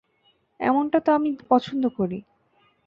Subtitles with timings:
[0.59, 2.19] এমনটা তো আমি পছন্দ করি।